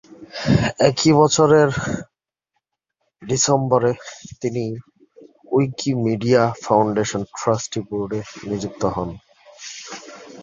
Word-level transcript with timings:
একই 0.89 1.11
বছরের 1.13 1.69
ডিসেম্বরে, 3.21 3.91
তিনি 4.41 4.63
উইকিমিডিয়া 5.51 6.43
ফাউন্ডেশন 6.63 7.21
ট্রাস্টি 7.37 7.79
বোর্ডে 7.87 8.19
নিযুক্ত 8.49 8.83
হন। 8.95 9.09